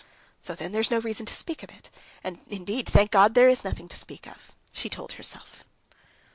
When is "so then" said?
0.39-0.71